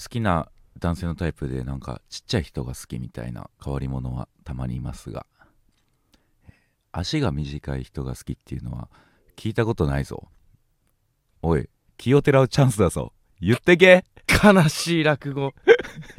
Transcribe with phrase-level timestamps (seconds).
[0.00, 0.48] 好きな
[0.78, 5.26] 男性のタイプでなんかちっちゃい人が好きみたいな変わり者はたまにいますが。
[6.90, 8.88] 足が短い人が好きっていうのは
[9.36, 10.28] 聞いたことないぞ。
[11.42, 11.68] おい
[11.98, 13.12] 気をてらうチャンスだぞ。
[13.40, 14.04] 言ってけ。
[14.42, 15.52] 悲しい落語。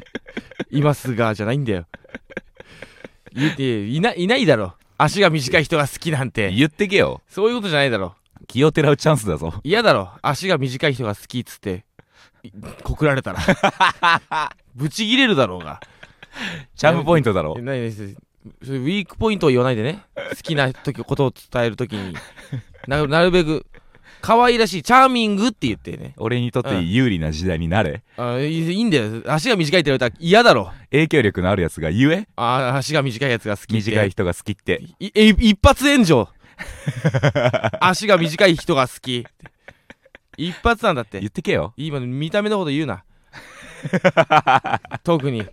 [0.70, 1.86] いますがじゃないんだよ。
[3.34, 4.74] 言っていないいないだろ。
[4.96, 6.52] 足が短い人が好きなんて。
[6.52, 7.20] 言ってけよ。
[7.28, 8.14] そういうことじゃないだろ。
[8.46, 9.54] 気をてらうチャンスだぞ。
[9.64, 10.12] 嫌だろ。
[10.22, 11.84] 足が短い人が好きっつって。
[11.91, 11.91] い
[12.82, 13.40] 告られたら。
[14.74, 15.80] ブチギレるだろうが。
[16.76, 20.02] チャームポイントだろえないですウィークポイントを言わないでね。
[20.30, 22.16] 好きな時ことを伝える時に。
[22.88, 23.66] ななるべく
[24.22, 26.14] 可愛らしいチャーミングって言ってね。
[26.16, 29.22] 俺にとって有利な時代になれ、あいいいいんだよ。
[29.26, 30.72] 足が短いって言われたら嫌だろ。
[30.90, 32.28] 影響力のあるやつが言え。
[32.36, 33.90] あ足が短いやつが好きって。
[33.90, 34.80] 短い人が好きって。
[35.00, 36.28] いえ一発炎上。
[37.80, 39.26] 足が短い人が好き
[40.36, 41.20] 一発なんだって。
[41.20, 41.74] 言ってけよ。
[41.76, 43.04] 今見た目のこと言うな。
[45.04, 45.46] 特に。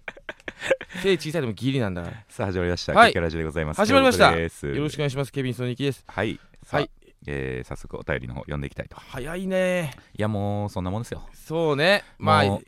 [1.01, 2.23] 背小さいでもギリなんだから。
[2.29, 3.13] さあ始まりました、はい。
[3.13, 3.77] ラジオでございます。
[3.77, 4.31] 始まりました。
[4.35, 5.31] よろしくお願いします。
[5.31, 6.03] ケビンソニキです。
[6.07, 6.39] はい。
[6.67, 6.89] はい。
[7.27, 8.97] えー早速お便りの方読んでいきたいと。
[8.97, 9.93] 早いね。
[10.17, 11.27] いやもうそんなもんですよ。
[11.33, 12.03] そうね。
[12.17, 12.59] まあ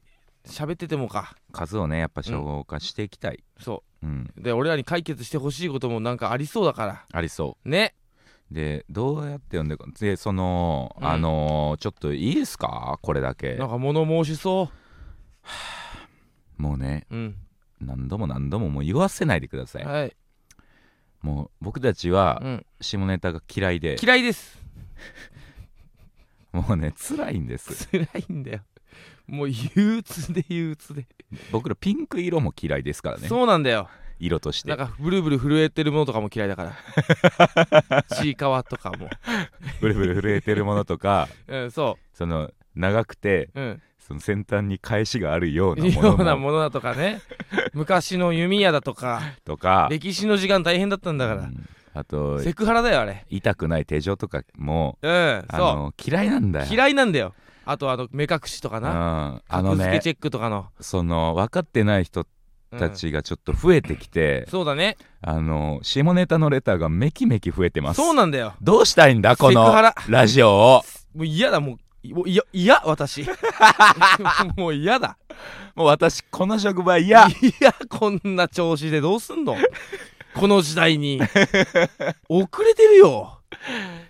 [0.45, 1.35] 喋っててもか。
[1.51, 4.05] 数をねやっぱ消化していきたい、そう。
[4.05, 4.31] ん。
[4.37, 7.05] うで俺らに解決してほしいこともなんかありそうだから。
[7.11, 7.93] ありそね。
[7.97, 8.00] う
[8.51, 11.07] でどうやって読んでいくでその、うん。
[11.07, 12.99] あのーちょっといいですか？
[13.01, 13.55] これだけ。
[13.55, 14.69] なんか物申しそ
[16.57, 17.35] もうねううん。
[17.79, 19.85] 何度も何度ももう言わせないでください。
[19.85, 20.15] はい。
[21.21, 22.65] もう僕たちはうん。
[22.81, 23.95] 下ネタが嫌いで。
[24.01, 24.59] 嫌いです。
[26.51, 27.87] もうね辛いんです。
[27.89, 28.59] 辛いんだよ。
[29.27, 31.07] もう憂鬱で憂鬱で。
[31.51, 33.27] 僕らピンク色も嫌いですからね。
[33.29, 33.87] そうなんだよ
[34.21, 34.69] 色として。
[34.69, 36.71] なんかブルブル震えてるものとかも嫌いだか
[37.89, 38.03] ら。
[38.15, 39.09] ちいかわとかも。
[39.81, 41.27] ブルブル震えてるものとか。
[41.47, 43.81] うんそその長くてううん。
[43.99, 46.07] その先端に返しがあるようなものも。
[46.07, 47.21] ようなものだとかね。
[47.73, 49.21] 昔の弓矢だとか。
[49.45, 51.41] とか、歴史の時間大変だったんだから。
[51.41, 51.69] うん。
[51.93, 53.25] あとセクハラだよあれ。
[53.29, 56.65] 痛くない手錠とかもうんあその嫌いなんだよ。
[56.69, 57.33] う嫌いなんだよ。
[57.65, 60.67] あとあの目隠しとかうん、なあのねチェックとかの。
[60.79, 62.27] その分かってない人うん
[62.77, 64.97] たちがちょっと増えてきて、そうだね。
[65.21, 67.97] あの下ネタのレターがめきめき増えてます。
[67.97, 68.53] そうなんだよ。
[68.61, 69.95] どうしたいんだこのセクハラ。
[70.07, 70.81] ラジオを？
[71.13, 71.73] もう嫌だも
[72.03, 72.15] う。
[72.15, 73.27] もういや嫌私。
[74.57, 75.17] もう嫌だ。
[75.75, 77.27] もう私この職場嫌。
[77.27, 79.55] いやこんな調子でどうすんの？
[80.33, 81.21] この時代に。
[82.29, 83.39] 遅れてるよ。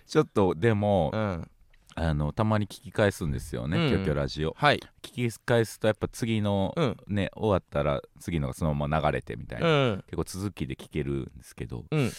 [0.06, 1.48] ちょっとでも、うん
[1.94, 3.88] あのたまに聞き返すんですよね「うん。
[3.88, 4.80] キョキョラジオ」はい。
[5.02, 6.96] 聞き返すとやっぱ次のうん。
[7.06, 10.04] ね終わったら次のがそのまま流れてみたいうな、ん。
[10.06, 12.10] 結構続きで聞けるんですけど、うん。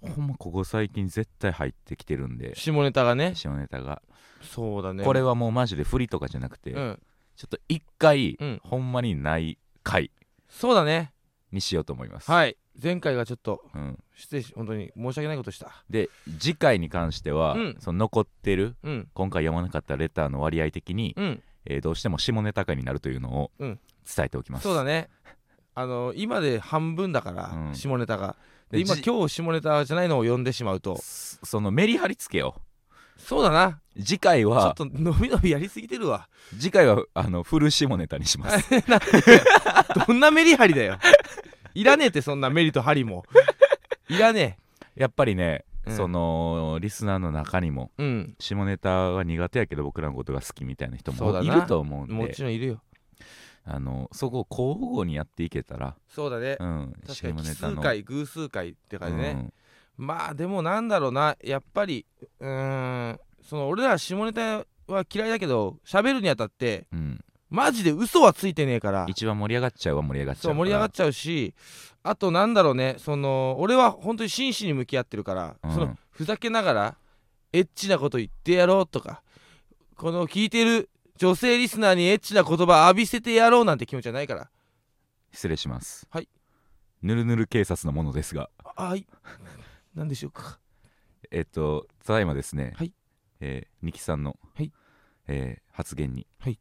[0.00, 3.34] ほんまここ最近絶対入ってきてるんで下ネタがね。
[3.34, 4.02] 下ネタが、
[4.42, 5.04] そうだね。
[5.04, 7.02] これはもうマジで振りとかじゃなくて、うん。
[7.36, 8.60] ちょっと一回、うん。
[8.62, 10.10] ほんまにない回
[10.48, 11.12] そうだね。
[11.52, 15.84] にしようと思います、はい前回がちょっとうん、失礼し本当に申し訳ないことした。
[15.90, 16.08] で
[16.38, 17.76] 次回に関しては、うん。
[17.80, 19.08] その残ってるうん。
[19.14, 21.42] 今回読まなかったレターの割合的に、うん。
[21.66, 23.78] えーどうしても下ネタ回になるというのをうん。
[24.16, 25.08] 伝えておきます、そうだね。
[25.74, 27.74] あの今で半分だから、うん。
[27.74, 28.36] 下ネタが。
[28.70, 30.96] で今じ今日下ネタじゃないのを読んでしまうと。
[30.96, 32.60] そそのメリハリつけよ
[33.16, 33.80] そうだな。
[33.96, 36.28] う次回ちょっはと伸び伸びやりすぎてるわ。
[36.58, 38.70] 次回はあのフル下ネタにします。
[40.06, 40.98] どんなメリハリだよ
[41.74, 43.24] いらねえってそんなメリとハリも。
[44.08, 44.58] いらね
[44.94, 45.96] やっぱりね、うん。
[45.96, 48.34] そのリスナーの中にもえうん。
[48.38, 51.44] 下ネタは苦手やけど僕らのことが好きみたいな人そうだな。
[51.44, 52.82] いもると思うんもでちろんいるよ。
[53.66, 56.58] あのそこを交互にやっていけたら、そうだね。
[56.60, 59.52] うん、確かに奇数回偶数回って感じね、
[59.98, 60.06] うん。
[60.06, 61.36] まあでもなんだろうな。
[61.42, 62.04] やっぱり
[62.40, 69.06] うーんその俺ら下ネタは嫌いだけど喋るにあたってうんマジで嘘はついてねえから。
[69.08, 71.54] 一番盛り上がっちゃうは盛り上がっちゃうそう盛り上がっちゃうし
[72.02, 75.74] あとなんだろうねその俺は本当に真摯に向き合ってるから、うん。
[75.74, 76.96] そのふざけながら
[77.52, 79.22] エッチなこと言ってやろうとか
[79.96, 84.50] この聞いてる女性リスナーにエッチな言葉浴びせてやろうなんて気持ちはないから。
[85.32, 86.06] 失礼します。
[86.10, 86.28] はい。
[87.02, 88.50] ぬるぬる警察のものですが。
[88.76, 89.06] あはい。
[89.94, 90.58] 何でしょうか。
[91.30, 92.92] えっとただいまですね、はい。
[93.40, 94.72] えー、二木さんの、はい。
[95.28, 96.58] えー発言に、はい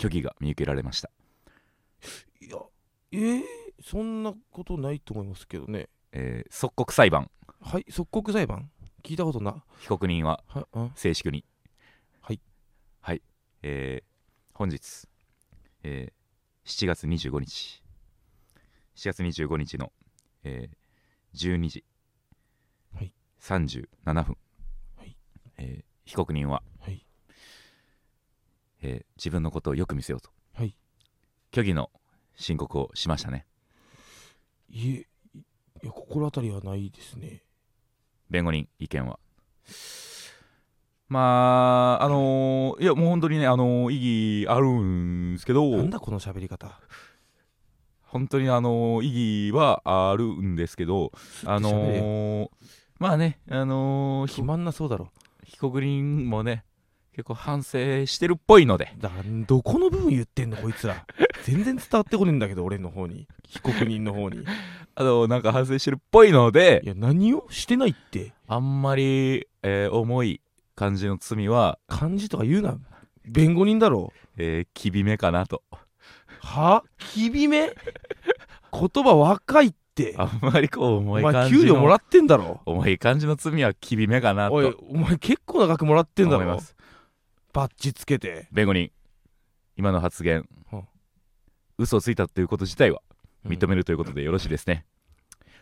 [0.00, 1.10] 虚偽が見受けられました、
[2.40, 2.56] いや
[3.12, 3.42] えー、
[3.82, 5.88] そんなことないと思いますけどね。
[6.12, 7.30] えー即刻裁判。
[7.60, 8.70] はい即刻裁判？
[9.02, 9.62] 聞いたことな。
[9.80, 10.92] 被告人ははうん。
[10.94, 11.44] 静粛に。
[12.20, 12.40] はい。
[13.00, 13.22] はい。
[13.62, 14.04] えー
[14.54, 15.06] 本日、
[15.82, 17.82] えー7月25日。
[18.94, 19.92] 7月25日の、
[20.44, 20.76] えー
[21.56, 21.84] 12時、
[22.94, 23.14] はい。
[23.40, 23.88] 37
[24.24, 24.36] 分、
[24.96, 25.16] はい。
[25.58, 26.79] えー被告人は、はい
[28.82, 30.74] えー自分のことをよく見せようと、はい。
[31.52, 31.90] 虚偽の
[32.36, 33.46] 申告をしましたね。
[34.68, 35.06] いえ
[35.82, 37.42] いや心当たりはないですね。
[38.30, 39.18] 弁護人意見は。
[41.08, 45.76] まああのーいやもう本当にねあのー意義あるんですけど。
[45.76, 46.80] なんだこの喋り方。
[48.02, 51.12] 本当にあのー意義はあるんですけど。
[51.44, 52.48] あのー
[52.98, 55.10] まあねあのーひ決まんなそうだろ。
[55.44, 56.64] 被告人もね
[57.20, 58.94] 結構反省してるっぽいので。
[58.98, 59.10] だ
[59.46, 61.04] どこの部分言ってんのこいつら。
[61.44, 63.28] 全然伝わってこねえんだけど俺の方に。
[63.46, 64.38] 被告人の方に。
[64.38, 64.44] い
[64.94, 66.80] あのなんか反省してるっぽいので。
[66.82, 68.32] や何をしてないって。
[68.48, 70.40] あんまり、えー重い
[70.74, 72.78] 感じの罪は、漢字とか言うな。
[73.26, 74.14] 弁護人だろ。
[74.38, 75.62] えー、きびめかなと。
[76.40, 76.84] は？
[76.96, 77.70] きびめ
[78.72, 80.14] 言葉若いって。
[80.16, 82.62] あんまりこうお重い前感じの給料もらってんだろ。
[82.64, 84.54] 重い感じの罪はきびめかなと。
[84.54, 86.44] おいお前結構な額もらってんだろ。
[86.44, 86.79] 思います
[87.52, 88.48] バッジつけて。
[88.52, 88.90] 弁護人
[89.76, 90.46] 今の発言。
[90.70, 90.82] は
[91.78, 93.00] 嘘をついたということ自体は
[93.46, 94.84] 認めるということで よろしいですね、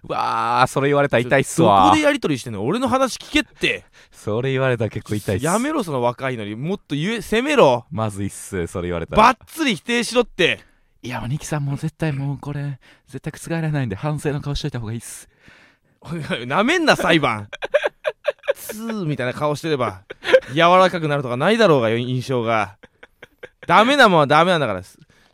[0.03, 2.65] うわーそれ言われたら痛いっすどわこでやり取りしてんの？
[2.65, 3.85] 俺の話聞けって。
[4.11, 5.45] それ言われたら結構痛いっす。
[5.45, 6.57] やめろその若いのに。
[6.57, 7.87] もっと言え責めろ。
[7.91, 9.23] まずいっすそれ言われたら。
[9.23, 10.61] バッツリ否定しろって。
[11.01, 15.29] いやもうニキさんもう絶対もうこれ絶対覆られないんで反省の顔しといた方がいいっす。
[16.47, 17.49] なめんな裁判
[18.69, 20.03] ツーみたいな顔してれば
[20.53, 22.79] 柔らかくなるとかないだろうがよ印象が。
[23.67, 24.83] ダメなもんはダメなんだから。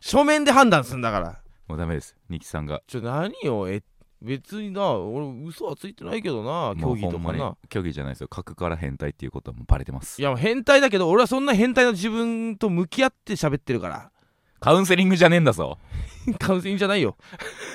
[0.01, 1.39] 書面で判断すんだから。
[1.67, 2.15] もうダメです。
[2.29, 2.81] ニキさんが。
[2.87, 3.81] ちょ何よえ
[4.21, 7.55] 別にな俺嘘はついてないけどな競技とかな。
[7.71, 8.27] 虚偽じゃないですよ。
[8.27, 10.19] 格から変態っていうことはもうバレてます。
[10.21, 14.11] いやもう変態だけど俺はそんな変態の自分と向き合って喋ってるから。
[14.59, 15.77] カウンセリングじゃねえんだぞ。
[16.39, 17.17] カウンセリングじゃないよ。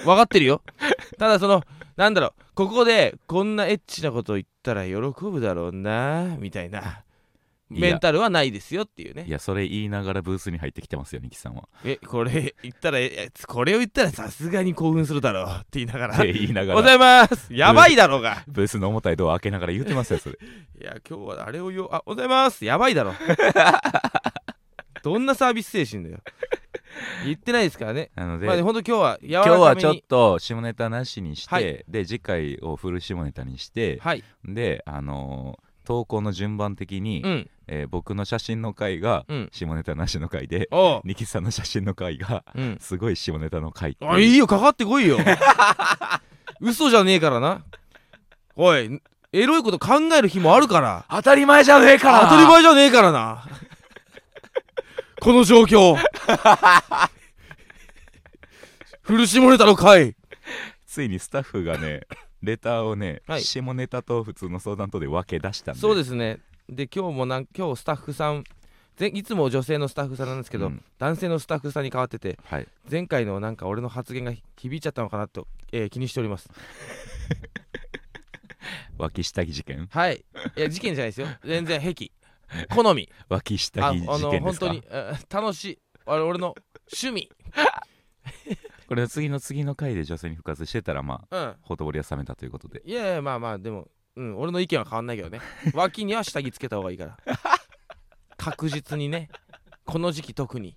[0.05, 0.63] 分かってるよ。
[1.19, 1.63] ただその
[1.97, 4.95] なんだろうここでこんなエッチなこと言ったら喜
[5.25, 7.05] ぶだろうなみたいな。
[7.71, 9.25] メンタルはないですよっていうね。
[9.29, 11.69] いやそれ言いながらブースに入ってきてますよニキさんは。
[11.85, 16.17] えこれ言ったらえこれを言ったらさすがに興奮するだろうって言いながら。
[16.17, 17.55] って言いながござらいます。
[17.55, 18.43] やばいだろうが。
[18.49, 20.39] ブースの重たいドア開けながら言ってますよそれ。
[20.83, 22.65] いや今日はあれを言おうあございます。
[22.65, 23.15] やばいだろ。
[25.05, 26.19] どんなサービス精神だよ
[27.25, 28.11] 言ってないですからね。
[28.15, 31.85] なので、まあほんと今日は今日はちょっと下ネタなしにして、はい。
[31.89, 34.25] で次回をフル下ネタにして、はい。
[34.45, 37.51] であのー投稿の順番的に、うん。
[37.67, 39.49] えー僕の写真の回がうん。
[39.53, 41.01] 下ネタなしの回で、おう。
[41.05, 42.79] ニキさんの写真の回がうん。
[42.81, 45.19] すごい下ネタの回あいいよかかってこいよ。
[46.61, 47.65] 嘘じゃねえからな。
[48.57, 49.01] おい
[49.33, 51.05] エロいこと考える日もあるから。
[51.09, 53.45] 当たり前じゃねえから当たり前じゃねえからな
[55.21, 55.97] この状況。
[59.03, 60.17] フル下ネタの回。
[60.87, 62.03] ついにスタッフがね
[62.43, 63.43] レターをね、はい。
[63.43, 65.81] 下ネタと普通の相談とで分け出したんで。
[65.81, 66.39] そうですね。
[66.71, 68.45] で今日もなん今日スタッフさん
[68.97, 70.83] ぜいつも女性のスタッフさんなんですけど、うん。
[70.99, 72.67] 男性のスタッフさんに変わっててはい。
[72.91, 76.49] 前回のなんか俺の発言が響いちゃったのかなと、えー気にしております。
[78.97, 79.87] 脇下着事件？
[79.91, 80.25] はい。
[80.57, 81.27] いや事件じゃないですよ。
[81.45, 82.11] 全然癖
[82.75, 83.09] 好み。
[83.29, 84.67] 脇下着ああの事件ですか？
[84.67, 85.79] 本当にあ楽しい。
[86.07, 86.55] あれ俺の
[86.93, 87.31] 趣味。
[88.89, 91.57] これ次の次の回で女性に復活してたらまあうん。
[91.63, 92.83] ほとぼりは冷めたということで。
[92.85, 95.41] いやいやまあまあでもうん俺の意見は変わんないけどね。
[95.75, 97.17] 脇には下着つけた方がいいから。
[98.37, 99.29] 確実にね。
[99.85, 100.77] この時期特に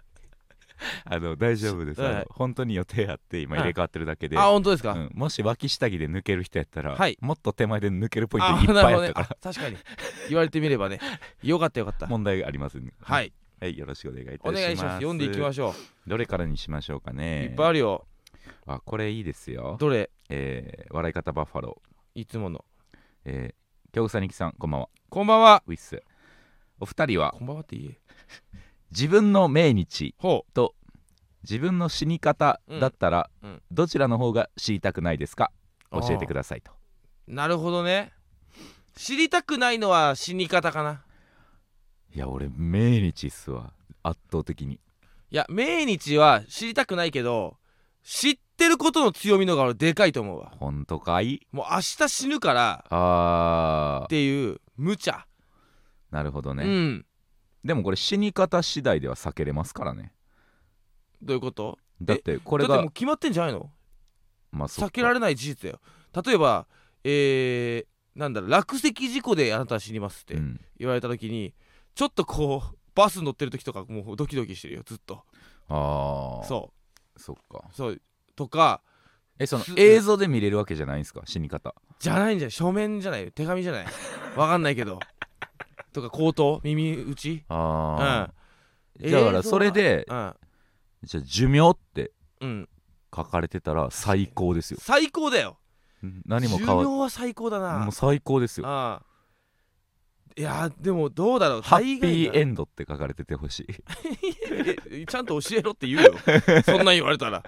[1.06, 2.28] あの大丈夫です、はい。
[2.30, 5.10] 本当に予定あって今入れ替わってるだけで、あ本当ですか、うん。
[5.14, 7.18] もし脇下着で抜ける人やったら、はい。
[7.22, 9.78] もっと手前で抜けるポイントあいっぱないあったから、あ確かに。
[10.30, 11.00] 言われてみればね。
[11.42, 12.08] よかったよかった。
[12.08, 12.78] 問題があります。
[12.78, 13.34] んではい。
[13.60, 14.50] はいよろしくお願いいたします。
[14.50, 14.96] お願いします。
[14.96, 15.74] 読んでいきましょ
[16.06, 17.46] どれからにしましょうかう、ね。
[17.46, 18.06] いっぱいあるよ。
[18.66, 19.78] あこれいいですよ。
[19.80, 20.10] どれ？
[20.30, 22.22] えー笑い方バッファロー。
[22.22, 22.66] いつもの。
[23.26, 24.90] えー、京草にきさんこんばんは。
[25.10, 25.64] こんばんは。
[25.66, 26.04] ウィッス。
[26.80, 27.32] お二人は？
[27.32, 28.00] こんばんはって言え
[28.96, 30.76] 自分の命日ほと
[31.42, 33.50] 自分の死に方だったら、うん。
[33.50, 35.52] うんどちらの方が知りたくないですか？
[35.92, 36.72] う教えてくださいと。
[37.28, 38.14] なるほどね。
[38.96, 41.04] 知りたくないのは死に方かな。
[42.14, 43.74] いや俺命日っすわ。
[44.04, 44.76] 圧倒的に。
[44.76, 44.80] い
[45.32, 47.58] や命日は知りたくないけど
[48.04, 50.54] 知ってることの強みの方が俺でかいと思うわ。
[50.60, 51.42] 本当かい？
[51.52, 54.06] もう明日死ぬからあー。
[54.06, 55.26] っていう無茶、
[56.12, 57.06] なるほどね、うん
[57.64, 60.12] でもこれ死に方次第では避けれますからね。
[61.22, 61.78] どういうこと？
[62.02, 63.70] だってこれだってがもう決まってんじゃないの？
[64.52, 65.80] まあ避けられない事実だよ。
[66.26, 66.68] 例えば
[67.06, 70.60] えー、なんだろう落石事故であなたは死にますってうん。
[70.78, 71.54] 言われた時に
[71.96, 75.24] ちょっとこうバス乗ってる時とかもうドキドキしてるよずっと。
[75.70, 76.74] ああそ
[77.16, 77.64] そっか。
[77.70, 78.02] うそう。
[78.36, 78.82] とか
[79.40, 81.22] えそのす映像で見れるわけじゃないんですか？
[81.26, 81.74] 死に方。
[82.00, 82.52] じゃないんじゃない。
[82.52, 83.32] 書面じゃない。
[83.32, 83.86] 手紙じゃない。
[84.36, 85.00] わかんないけど
[85.94, 87.44] とか口頭耳打ち？
[87.50, 87.58] うん。
[87.58, 88.34] ああ、
[89.10, 90.34] だからそれでうん。
[91.04, 92.70] じゃあ寿命ってうん。
[93.16, 94.80] 書かれてたら最高ですよ。
[94.82, 95.58] 最高だよ。
[96.26, 97.78] 何も変わ寿命は最高だな。
[97.80, 98.68] もう最高ですよ。
[98.68, 99.06] ああ
[100.36, 101.62] いやでもどうだろう。
[101.62, 103.68] ハッピーエンンドって書かれててほし
[104.90, 105.06] い。
[105.06, 106.16] ちゃんと教えろって言うよ。
[106.66, 107.44] そんなん言われたら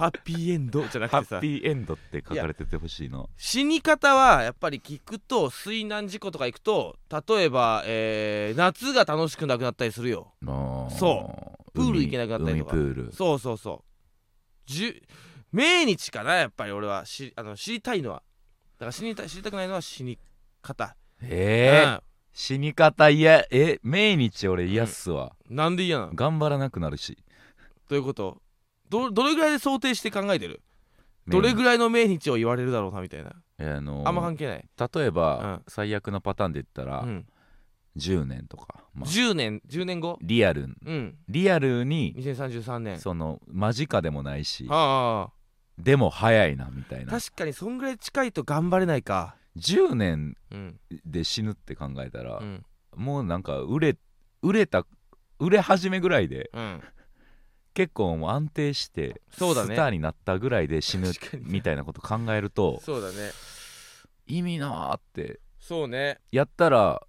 [0.00, 1.36] ハッピーエンドじゃなハくてさ。
[1.36, 6.96] ッピーエンドって書かれててほしいな死に方はやっぱり聞くと水難事故とか行くと
[7.28, 10.32] 例えば、えー夏が楽しくなくなったりするよ。
[10.98, 11.72] そう。
[11.72, 12.76] プール行けなくなったりとか。
[12.76, 13.12] 海プール。
[13.12, 14.70] そうそうそう。
[14.70, 15.02] じゅ
[15.52, 17.04] 命日かなやっぱり俺は。
[17.04, 18.22] しあの知りたいのは。
[18.78, 20.18] だから死にた知りたくないのは死に
[20.62, 20.96] 方。
[21.22, 22.00] えーうん。
[22.32, 23.44] 死に方嫌。
[23.50, 26.14] え命日俺嫌っすわ、なんで嫌なの？
[26.14, 27.18] 頑張らなくなるし。
[27.88, 28.40] どういうこと？
[28.90, 30.60] どどれぐらいで想定して考えてる？
[31.28, 33.32] どれぐらいの命日を言われるだろうなみたいな。
[33.58, 35.62] えーあのーあんま関係ない、例えば、うん。
[35.68, 37.26] 最悪のパターンで言ったら、うん、
[37.96, 40.18] 10年とか、まあ、10年10年後？
[40.22, 41.16] リアルうん。
[41.28, 42.98] リアルに2033年。
[42.98, 45.28] その間近でもないしあ
[45.78, 47.14] でも早いなみたいな。
[47.14, 49.36] あ確かにそんぐらい近いと頑張れないか。
[49.56, 50.80] 10年うん。
[51.04, 52.64] で死ぬって考えたらう、ん。
[52.96, 53.96] もうなんか売れ
[54.42, 54.84] 売れた
[55.38, 56.80] 売れ始めぐらいでうん
[57.74, 63.30] 結構もう安定してスターになったぐらいで死ぬみたいなこと考えるとそうだね。
[64.26, 66.18] 意味なーってそうね。
[66.32, 67.02] やったら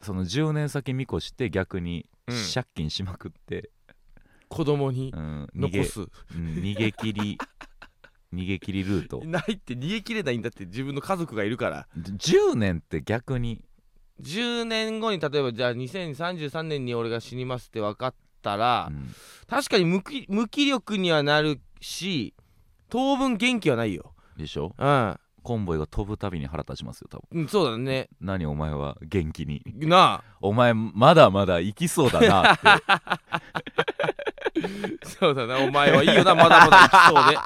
[0.00, 2.36] その10年先見越して逆にうん。
[2.54, 3.70] 借金しまくって、
[4.48, 7.38] 子供にうん逃げ残す、うん逃げ切り
[8.32, 9.22] 逃げ切りルート。
[9.24, 11.88] ないって逃げきれないんだって自分の家族がいるから。
[11.98, 13.62] 10年って逆に。
[14.22, 19.14] 10年後に例えばじゃあ2033年に俺が死にますって分かったら、うん。
[19.48, 22.34] 確かに無気無気力にはなるし
[22.88, 24.14] 当分元気はないよ。
[24.36, 24.74] でしょ？
[24.78, 25.16] うん。
[25.42, 27.42] コンボイが飛ぶたびに腹立ちますよ多分。
[27.42, 28.08] うんそうだね。
[28.20, 29.62] 何お前は元気に？
[29.66, 30.24] なあ。
[30.40, 32.62] お前まだまだ生きそうだなって。
[35.20, 35.58] そうだな。
[35.58, 36.34] お前はいいよな。
[36.34, 37.36] まだまだ生きそうで。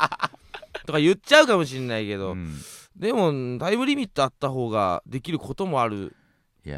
[0.86, 2.54] とか言っちゃうかもしんないけど、うん。
[2.96, 6.14] でもタイムリミットあった方ができることもある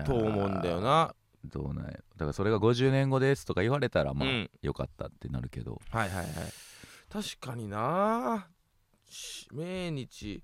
[0.07, 4.51] と思うんだよなどうなんやだからそれが50年後ですとか言われたらまあ、うん。
[4.63, 5.81] よかったってなるけど。
[5.91, 6.27] はいはいはい。
[7.11, 8.47] 確かにな。
[9.09, 10.43] し命日。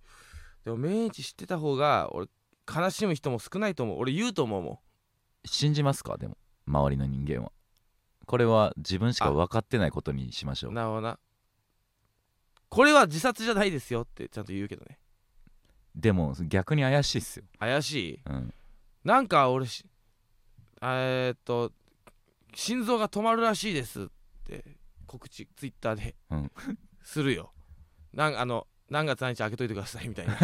[0.65, 2.26] でも命日知ってた方が俺
[2.75, 3.99] 悲しむ人も少ないと思う。
[3.99, 4.81] 俺言うと思うも
[5.45, 6.17] 信じますか？
[6.17, 6.37] でも
[6.67, 7.53] 周りの人間は。
[8.26, 10.75] これは自分しか分かってないことにしましょんう。
[10.75, 11.19] なるほどな。
[12.69, 14.99] これは自殺じゃないですよってちゃんと言うけどね。
[15.95, 18.21] でも逆に怪しいっすよ、怪しい。
[18.26, 18.53] うん、
[19.05, 19.87] なんか俺し
[20.83, 21.73] えー、っと
[22.54, 24.06] 心臓が止まるらしいですっ
[24.45, 24.64] て
[25.06, 26.50] 告知ツイッターで、うん。
[27.02, 27.52] するよ。
[28.12, 30.35] なんあの何月何日開けといてくださいみたいな。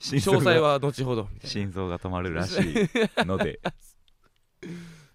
[0.00, 2.74] 詳細は後ほど心臓が止まるらしい
[3.24, 3.60] ので。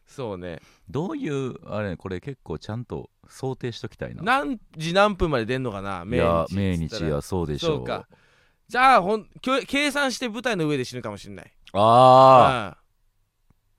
[0.08, 0.62] そうね。
[0.90, 4.24] どういうあれこれ結構ちゃんと想定しときたいな。
[4.24, 8.08] 何時何分まで出んのかない命や日日はそうでしょそううか
[8.68, 9.28] じゃあほん
[9.68, 11.54] 計算して舞台の上で死ぬかもしんない。
[11.74, 12.82] ああ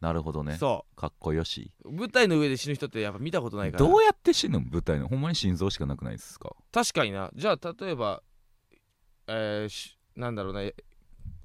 [0.00, 0.52] なるほどね。
[0.52, 0.54] う。
[0.56, 1.72] んそかっこよし。
[1.84, 3.84] う舞台の上で死ぬ人ってやっぱ見たことないから。
[3.84, 6.50] どうやって死ぬの舞台のほんまに心臓しかなくないですか？
[6.70, 7.30] 確かにな。
[7.34, 8.22] じゃあ例えば
[9.26, 10.60] えーしなんだろうな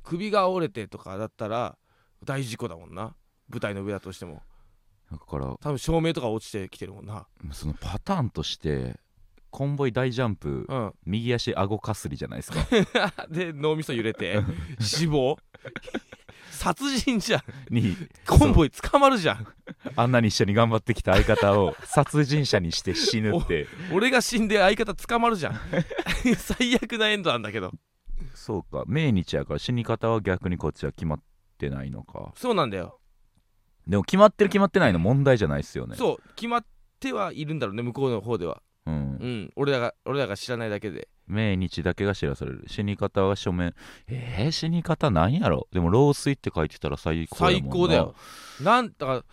[0.04, 1.78] 首が折れてとかだったら
[2.24, 3.16] 大事故だもんな。
[3.50, 4.44] 舞台の上だとしても。
[5.12, 7.28] だから多分照明とか落ちてきてるもんな。
[7.52, 8.98] そのパターンとして
[9.52, 10.94] コンボイ大ジャンプうん。
[11.06, 12.66] 右足顎かすりじゃないですか。
[13.30, 14.42] で脳みそ揺れて
[14.80, 15.38] 死亡
[16.50, 17.42] 殺人じゃん。
[17.74, 17.96] に
[18.28, 19.48] コンボイ捕まるじゃん。
[19.96, 23.68] あんなに一緒に頑張ってきた相方を殺人者にして死ぬって。
[23.92, 25.60] 俺が死んで相方捕まるじゃん。
[26.38, 27.72] 最悪なエンドなんだけど。
[28.36, 28.84] そうか。
[28.88, 31.20] 命日やから死に方は逆にこっちは決まっ
[31.58, 32.32] てないのか。
[32.36, 33.00] そうなんだよ。
[33.88, 35.96] でも決まってる決まってないの問題じゃないっすよね。
[35.96, 36.30] そう。
[36.36, 36.66] 決まっ
[37.00, 38.94] てはいるんだろうね向こうの方ではう、ん。
[38.94, 39.52] う、ん。
[39.56, 41.08] 俺らが俺らが知らないだけで。
[41.28, 42.64] 命日だけが知らされる。
[42.68, 43.74] 死に方は書面。
[44.08, 45.68] えー、死に方なんやろ？
[45.72, 48.16] でも老衰って書いてたら最高最高だよ。
[48.62, 49.24] なんだから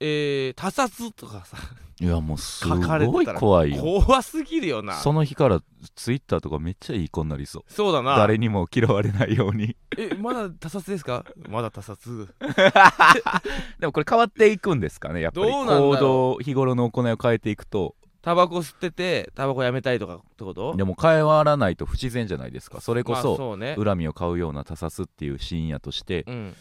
[0.00, 1.56] えー、他殺とかさ。
[2.00, 3.82] いやもうすごい怖いよ。
[3.82, 4.94] 怖すぎるよな。
[4.94, 5.60] その日から
[5.96, 7.72] ツイッターとかめっちゃいい子になりそう。
[7.72, 8.16] そうだな。
[8.16, 9.76] 誰にも嫌われないように。
[9.96, 11.24] えまだ他殺ですか？
[11.48, 12.28] まだ他殺。
[13.80, 15.20] でもこれ変わっていくんですかね。
[15.20, 20.76] やっぱり行動日頃の行いを変えていくとタバコ吸っててタバコやめたいとかってこと？
[20.76, 22.80] でも変わらないと不自然じゃないですか。
[22.80, 23.76] それこまあそそうね。
[23.76, 26.54] 恨みを買うような他殺っていうシーンやとしてうん。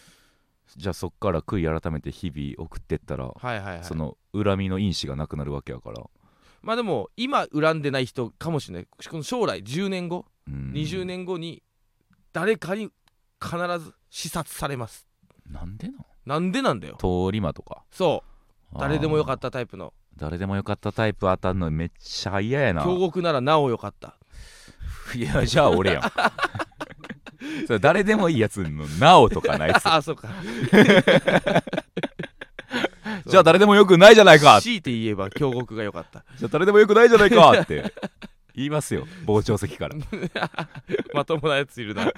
[0.76, 3.84] じゃあそっから悔い改めて日々送ってったらはいはいはい。
[3.84, 6.04] その恨みの因子がなくなるわけやから。
[6.62, 8.88] まあでも今恨んでない人かもしれない。
[9.10, 10.26] この将来10年後？
[10.48, 10.72] うん。
[10.76, 11.64] 20年後に
[12.34, 12.92] 誰かに
[13.42, 15.08] 必ず視察されます。
[15.50, 15.94] なんでな
[16.26, 16.98] なんでなんだよ。
[17.00, 17.84] 通り魔とか。
[17.90, 18.24] そ
[18.74, 19.88] あ誰でもよかっったタイプの。
[19.88, 22.84] た誰でもよかったタイプ当たんのめっちゃ嫌やな。
[22.84, 24.16] 京極ならなおよかった。
[25.16, 26.02] いやじゃあ俺やん。
[27.68, 28.70] それ誰でもいいやつの
[29.00, 29.82] 「なお」とかないっす。
[29.88, 30.30] あそうか。
[33.26, 34.60] じゃあ誰でもよくないじゃないか。
[34.62, 36.24] 強いて言えば京極がよかった。
[36.38, 37.52] じゃあ誰でもよくないじゃないか。
[37.62, 37.94] って
[38.56, 39.06] 言いますよ。
[39.26, 39.96] 傍聴席から。
[41.14, 42.12] まともなやついるな。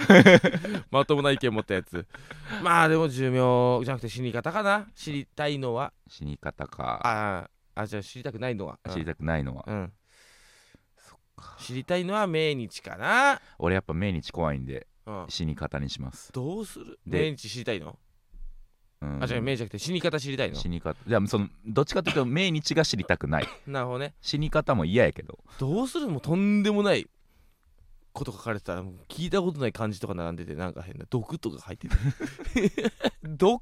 [0.92, 2.06] まともな意見持ったやつ。
[2.64, 4.88] まあでも寿命じゃなくて死に方かな。
[4.96, 5.92] 知りたいのは。
[6.08, 7.02] 死に方か。
[7.04, 7.50] ああ
[7.86, 8.80] じゃあ知りたくないのは。
[8.90, 9.64] 知りたくないのは。
[9.68, 9.94] うん、うん
[11.58, 17.00] 知りたいのは命日かな、俺やっぱ命日怖いんでうん、死に方にします、どうする？
[17.08, 17.98] で命日知りたいの、
[19.02, 19.24] うん。
[19.24, 20.56] あじゃあ命じゃなくて死に方知りたいの？
[20.56, 21.00] 死に方。
[21.08, 23.48] いやそのどっちかというと命日が知りたくない。
[23.66, 24.16] なるほどね。
[24.20, 25.40] 死に方も嫌やけど。
[25.60, 26.10] どうする？
[26.10, 27.08] もうとんでもない
[28.12, 32.92] こと書かれてたらもう聞いたことない漢字とか並んでてなんか変な毒とか入ってて。
[33.24, 33.62] 毒？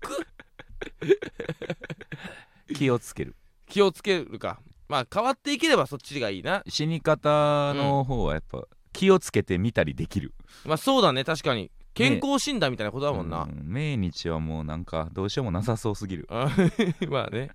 [2.75, 3.35] 気をつける
[3.69, 4.59] 気をつけるか。
[4.87, 6.63] まあ変わっていければそっちがいいな。
[6.67, 10.33] 死に方の方はやっぱ気をつけて見たりできる。
[10.65, 11.23] まあそうだね。
[11.23, 11.71] 確かに。
[11.93, 13.63] 健康診断みたいなことだもんな、うん。
[13.65, 16.27] 命日はもうなんかどうしようもなさそうすぎる。
[16.29, 16.49] あ
[17.09, 17.49] まあね。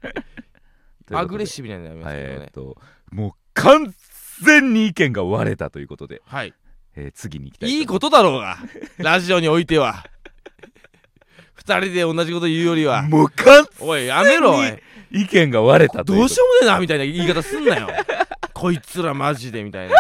[1.13, 2.35] アグレッシブにはなりますけどね。
[2.41, 2.77] えーっと
[3.11, 3.95] もう完
[4.43, 6.55] 全に意見が割れたということで、はい。
[6.97, 8.59] えー次に行きたいいいことだろうが。
[8.99, 10.05] ラジオにおいては。
[11.55, 13.03] 二人で同じこと言うよりは。
[13.03, 14.69] もう完おいやめろおい
[15.13, 17.89] 意見が割れたというどうしようもねえなみたいな言い方すんなよ。
[18.55, 19.97] こいつらマジでみたいな。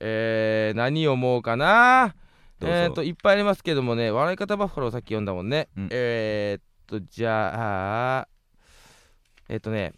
[0.00, 2.14] えー、何を思うかな。
[2.58, 2.76] どうぞ。
[2.76, 5.88] えーといっぱいありますけどもね笑い方バッファローさっき読んだもんね、うん。
[5.90, 8.28] えー、っとじゃあ
[9.48, 9.92] えーっとね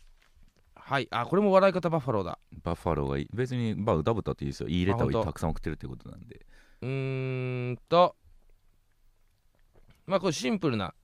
[0.74, 2.38] はいあこれも笑い方バッファローだ。
[2.62, 3.28] バッファローがいい。
[3.32, 5.20] 別にまあ歌歌っていいですよいいレターあ本当。
[5.20, 6.46] をたくさん送ってるってことなんで。
[6.82, 8.16] うーんと
[10.06, 10.94] まあこれシンプルな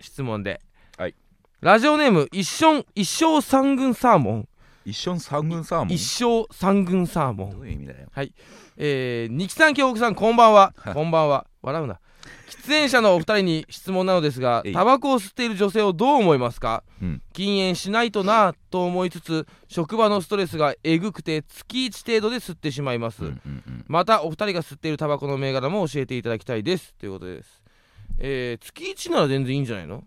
[0.00, 0.60] 質問で、
[0.96, 1.14] はい、
[1.60, 4.48] ラジオネーム一生一生三軍サーモン。
[4.84, 5.88] 一緒に三軍サーモン？
[5.92, 7.50] 一生三軍サーモン。
[7.50, 8.08] どういう意味だよ。
[8.76, 10.72] えー、二木さん京極さんこんばんは。
[10.94, 11.48] こんばんは。
[11.60, 11.98] 笑うな。
[12.48, 17.22] 喫煙者のお二人に質問なのですがタバコを吸っている女性をどう思いますか、うん。
[17.32, 23.84] 禁煙しないとなと思いつつ職場のストレスがえぐくて月1程度で吸ってしまいます、うんうんうん。
[23.88, 26.94] またお二人が吸っているタバコの銘柄も教えていただきたいです。
[26.94, 27.64] ということです。
[28.20, 30.04] えー、月1なら全然いいんじゃないの？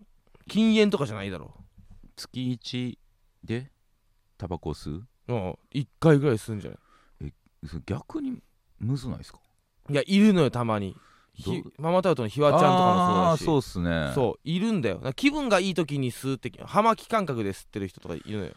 [0.48, 1.54] 禁煙とかじゃないだろ。
[2.16, 2.98] 月一
[3.44, 3.70] で？
[4.38, 5.06] タバコを吸う？
[5.28, 6.76] ううん1回ぐらい吸うんじゃな
[7.26, 7.32] い？
[7.66, 8.38] それ逆に
[8.78, 9.38] むずないですか？
[9.90, 10.96] いやいるのよたまに。
[11.34, 14.12] ひどママタルトのひわちゃんとかもそうあーだしそうっすね。
[14.14, 14.96] そういるんだよ。
[14.96, 18.52] なんか気分がいい時に吸うって葉巻感覚で吸ってる人とかいるのよ。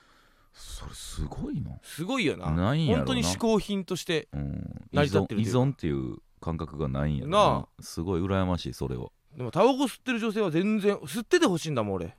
[0.54, 1.71] それすごいな。
[1.84, 2.52] すごいよな。
[2.52, 3.06] ないんやろな。
[3.06, 4.88] 本当に嗜好品としてうん。
[4.91, 5.60] 依成り立っ存てるというか。
[5.60, 7.67] 依存っていう感覚がないんやろな。
[7.80, 12.15] すごい羨ましいそれはでもタバコ吸ってる女性は全然吸っててほしいんだもん俺。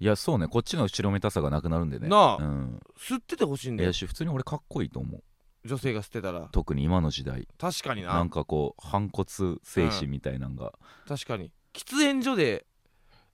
[0.00, 0.48] いやそうね。
[0.48, 2.08] こっちの後ろめたさがなくなるんでね。
[2.08, 2.80] なあうん。
[2.98, 3.88] 吸っててほしいんだよ。
[3.88, 5.22] いやし普通に俺かっこいいと思う。
[5.64, 6.48] 女性が吸ってたら。
[6.52, 7.46] 特に今の時代。
[7.58, 8.14] 確かにな。
[8.14, 9.26] なんかこう反骨
[9.62, 10.72] 精神みたいなんが。
[11.06, 11.52] 確かに。
[11.72, 12.66] 喫煙所で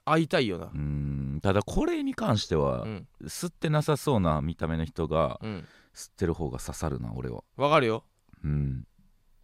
[0.04, 0.66] 会いたいよな。
[0.66, 1.40] うん。
[1.42, 3.08] ただこれに関しては、うん。
[3.24, 5.66] 吸ってなさそうな見た目の人がうん。
[5.94, 7.42] 吸ってる方が刺さるな俺は。
[7.56, 8.04] わかるよ。
[8.44, 8.84] うん。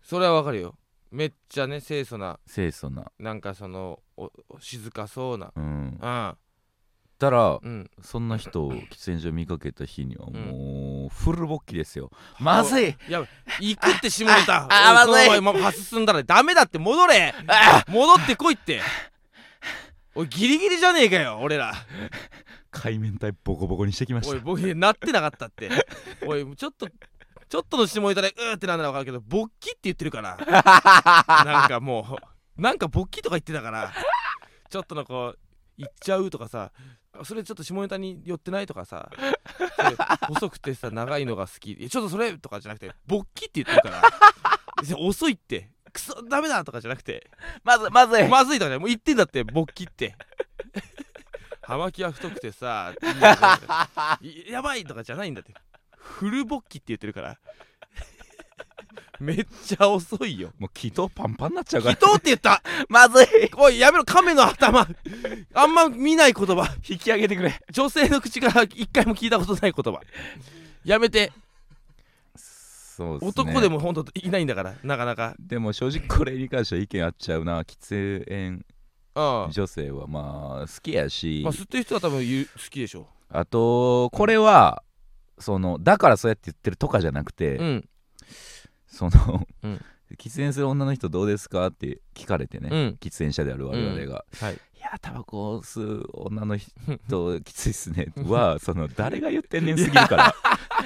[0.02, 0.76] それはわかるよ
[1.14, 2.40] めっちゃね清楚な。
[2.52, 3.04] 清楚な。
[3.20, 5.52] なんかそのおお静かそうな。
[5.54, 5.98] うん。
[6.02, 6.36] うん。
[7.20, 7.88] たらうん。
[8.02, 12.96] そんな人を喫煙所見かけた日にはもうフルボッキですよ、まずい。
[13.08, 13.24] や
[13.60, 17.32] 行くって下ネタあおいまずいまま進んだらダメだって戻れ。
[17.86, 18.80] 戻ってこいって。
[20.16, 21.72] おいギリギリじゃねえかよ俺ら。
[22.72, 24.34] 海面体ボコボコにしてきました。
[24.34, 25.70] おい僕なってなかったって。
[26.26, 26.88] おいちょっと
[27.54, 30.36] ちょっとの下ネタでうーってなんなら分かるけど勃起って言ってるから。
[31.44, 32.18] なんかも
[32.58, 33.92] うなんか勃起とか言ってたから。
[34.68, 35.38] ちょっとのこう
[35.78, 36.72] 言っちゃうとかさ
[37.22, 39.08] それちょっと下ネタに寄ってないとかさ
[40.26, 41.76] 細くてさ長いのが好き。
[41.88, 44.98] ちょっとそれとかじゃなくて勃起って言ってるから。
[44.98, 45.70] 遅いって。
[45.92, 47.30] クソダメだとかじゃなくて。
[47.62, 48.20] まずまず。
[48.20, 48.78] いまずいとかじゃない。
[48.80, 50.16] もう言ってんだって勃起って。
[51.62, 52.92] 葉巻は太くてさ
[54.50, 55.54] やばいとかじゃないんだって
[56.14, 57.38] フル勃起って言ってるから。
[59.20, 60.52] めっちゃ遅いよ。
[60.58, 61.94] もう気筒パンパンになっちゃうから。
[61.94, 62.62] 人って言った。
[62.88, 63.26] まずい。
[63.56, 64.86] おいやめろ亀の頭。
[65.54, 66.74] あんま見ない言葉。
[66.88, 67.60] 引き上げてくれ。
[67.70, 70.00] 女性の口から一回も聞いたことない言葉。
[70.84, 71.32] やめて。
[72.36, 73.28] そうっすね。
[73.28, 75.34] 男でもほんといないんだからなかなか。
[75.38, 77.62] でも正直これに関しては意見合っちゃうな。
[77.62, 78.64] 喫煙
[79.16, 84.83] うん女性はまあ好きやし、まあ吸ってる人は多分言う好きでしょあとこれは
[85.38, 87.88] そのだからそうやって言ってるとかじゃなくて、うん。
[88.86, 89.80] その、うん。
[90.16, 92.98] 喫煙する女の人どうですかって聞かれてね、うん。
[93.00, 94.54] 喫煙者である我々が、はい。
[94.54, 98.12] いやータバコ吸う女の人きついっすね。
[98.24, 100.34] はその誰が言ってんねんすぎるから。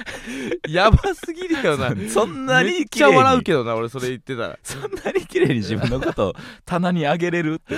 [0.67, 1.93] やばすぎるよな。
[2.09, 4.59] そんなめっにちゃ笑うけどな俺それ言ってたら。
[4.63, 6.33] そんなに綺麗に自分のことを
[6.65, 7.75] 棚にあげれるって。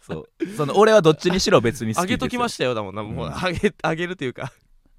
[0.00, 0.46] そう。
[0.56, 3.02] その俺はどっちにしろ別に好きあげときましたよだもんな。
[3.02, 3.34] もううん。
[3.34, 4.52] あげあげるというか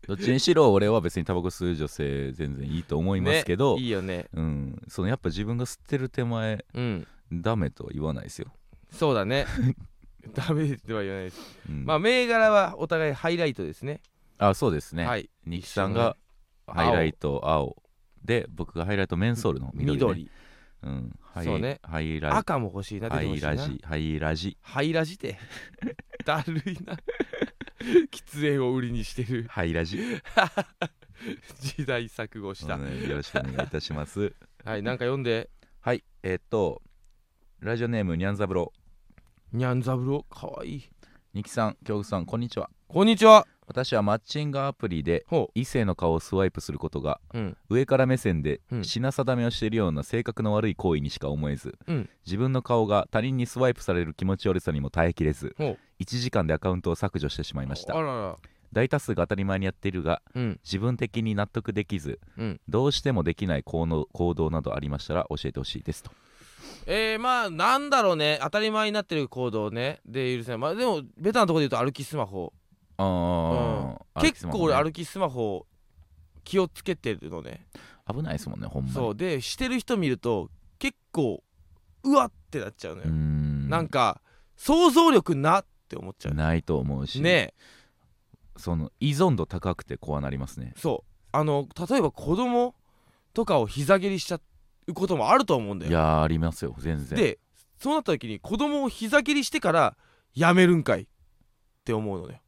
[0.07, 4.27] どっちにしろ俺は別にタバコ吸う女性全然いいと思いますけど、ねいいよね。
[4.33, 7.07] うん、そのやっぱ自分が吸ってる手前うん。
[7.31, 8.47] ダメとは言わないですよ、
[8.89, 9.45] そうだね。
[10.33, 11.59] ダメでは言わないです。
[11.69, 14.01] うん、まあ銘柄はお互いハイライトですね。
[14.37, 15.29] あそうですね、はい。
[15.45, 16.15] ニキさんが
[16.67, 17.75] ハイライト青。
[18.23, 20.31] で僕がハイライトメンソールの緑,、ね、緑。
[20.83, 21.79] うん、ハイそうね。
[21.83, 23.63] ハイラ赤も欲しいなハイ出てほしいな。
[23.63, 23.81] ラジ。
[23.83, 24.57] ハイラジ。
[24.61, 25.37] ハイラジって。
[26.25, 26.97] だるいな
[28.11, 29.45] 喫煙を売りにしてる。
[29.49, 29.99] ハイラジ、
[31.61, 34.33] 時代錯誤した、うんよろしくお願いいたします。
[34.63, 35.49] はいなんか読んで。
[35.81, 36.81] はいえーっと
[37.59, 38.71] ラジオネームにゃんざぶろ
[39.51, 40.89] にゃんざぶろかわいい。
[41.33, 42.69] ニキさん京極さんこんにちは。
[42.87, 43.47] こんにちは。
[43.67, 47.57] 私はマッチングアプリでほ異性の顔をスワイプすることがううん。
[47.69, 48.83] 上から目線でうん。
[48.83, 57.95] 品定めをしているような性格の悪い行為にしか思えず、うん自分の顔が他人にスワイプされる気持ち悪さにも耐えきれずほう1時間でアカウントを削除してしまいました。
[57.95, 58.35] あらら。
[58.73, 60.59] 大多数が当たり前にやっているがうん。
[60.63, 62.61] 自分的に納得できずうん。
[62.67, 66.11] どうしてもできない行動行動などありましたら教えてほしいですと。
[66.85, 68.39] えー、まあなんだろうね。
[68.41, 70.01] 当たり前になってる行動ね。
[70.05, 70.57] で許せない。
[70.57, 72.53] まあでもベタなところで言うと歩きスマホ。
[72.97, 75.65] ああ、結構俺あ歩きスマホ
[76.43, 77.67] 気をつけてるのね。
[78.11, 78.93] 危ないですもんねほんまに。
[78.95, 79.15] そう。
[79.15, 81.43] でしてる人見ると結構
[82.03, 83.69] うわってなっちゃうのうよ、ん。
[83.69, 84.21] なんか
[84.55, 86.33] 想像力なって思っちゃう。
[86.33, 87.53] ないと思うしね
[88.57, 90.73] その依存度高くて怖なりますね。
[90.77, 91.11] そう。
[91.31, 92.75] あの例えば子供
[93.33, 94.39] とかを膝蹴りしちゃ
[94.87, 95.91] うこともあると思うんだよ。
[95.91, 96.75] いやーありますよ。
[96.79, 97.17] 全然。
[97.17, 97.39] で
[97.79, 99.95] そうなった時に子供を膝蹴りしてから
[100.33, 101.05] やめるんかいっ
[101.85, 102.39] て思うのよ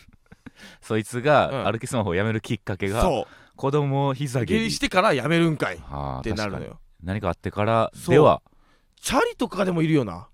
[0.80, 1.22] そいつうん。
[1.22, 3.56] が歩きスマホをやめるきっかけが、そう。
[3.56, 4.60] 子供を膝蹴り。
[4.60, 6.80] 蹴りしてからやめるんかいっはあてなるのよ。
[7.02, 8.42] 何かあってからでは。
[9.00, 10.28] チャリとかでもいるよな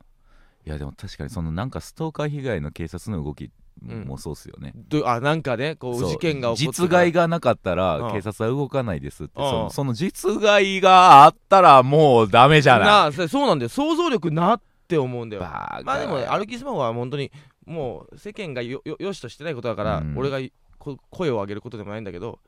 [0.67, 3.51] いやでも確かにそのなんかストーカー被害の警察の動き
[3.89, 8.13] うんもそうっすよね、どあなんかねこう事件が起こって実害がなかったらうん。
[8.13, 9.49] 警察は動かないですって、うん。
[9.49, 12.87] そのその実害があったらもうダメじゃない。
[12.87, 13.69] なあそそうなんだよ。
[13.71, 15.43] 想像力なって思うんだよ。
[15.43, 17.33] まあでも歩きスマホは本当に
[17.65, 20.19] もう世間がよよよしとしてないことだから、うん。
[20.19, 20.41] 俺が
[20.79, 22.39] こ声を上げることでもないんだけど、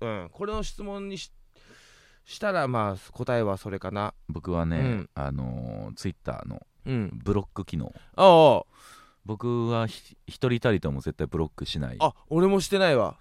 [0.00, 1.30] うん、これの質問にし
[2.24, 4.14] したらまあ答えはそれかな。
[4.30, 5.10] 僕はね、うん。
[5.14, 7.92] あのツイッターのうんブロック機能。
[8.16, 8.62] あ
[9.24, 11.96] 僕はひ一人たりとも絶対ブロックしない。
[11.98, 13.16] ああ俺もしてないわ。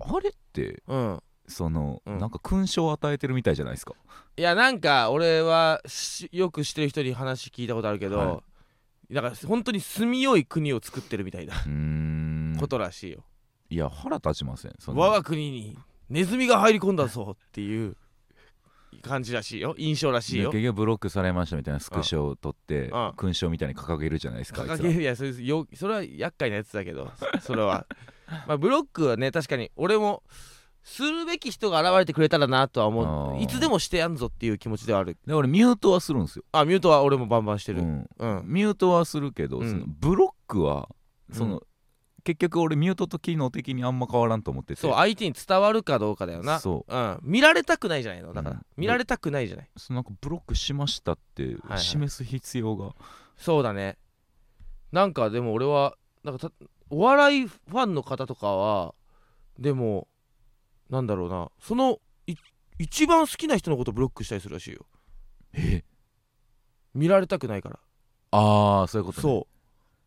[0.00, 1.22] あれってうん。
[1.48, 2.18] その、うん。
[2.18, 3.94] なんか勲章を与えてるみたいじゃないですか。
[4.36, 8.42] いやなんか俺はしよく知ってる人に話聞いたことあるけど、は
[9.10, 12.56] だから本当に住みよい国を作ってるみたいなうーん。
[12.58, 13.24] ことらしいよ、
[13.70, 15.00] いや腹立ちませんその。
[15.00, 17.96] 我が国にネズミが入り込んだぞっていう
[19.02, 19.74] 感じらしいよ。
[19.78, 20.50] 印象らしいよ。
[20.50, 23.12] で結局ブロックされましたみたいなスクショを撮ってうん。
[23.16, 24.76] 勲章みたいに掲げるじゃないですかあいつら。
[24.78, 25.02] 掲げる？
[25.02, 27.10] いやそれよそれは厄介なやつだけど
[27.42, 27.86] それは。
[28.46, 30.22] まあブロックはね確かに俺も
[30.82, 33.40] するべき人が現れてくれたらなとは思あー。
[33.40, 35.16] ういつでもしてやんぞっていう気持ちではある。
[35.26, 37.80] で俺ミュートはするんですよ、あミュートは俺もバンバンしてる。
[37.80, 39.70] うん、うん、ミュートはするけど、うん。
[39.70, 40.88] そのブロックは
[41.32, 41.60] その、うん
[42.26, 44.80] 結局俺ミュートと機能的にあんま変わらんと思ってて。
[44.80, 46.96] そう相手に伝わるかどうかだよな、そう。
[46.96, 48.32] ん、見られたくないじゃないの。
[48.32, 48.66] だから、うん。
[48.76, 49.70] 見られたくないじゃない。
[49.76, 52.96] そのなんかブロックしましたってはい示す必要が、
[53.36, 53.96] そうだね。
[54.90, 58.94] なんかでも俺はなんかたお笑いファンの方とかは
[59.58, 60.08] でも
[60.90, 61.50] なんだろうな。
[61.60, 62.34] そのい
[62.80, 64.84] 一番好きな人のことブロックしたりするらしいよ。
[65.52, 65.84] え？
[66.92, 67.78] 見られたくないから。
[68.32, 69.46] ああそういうこと、ね、そ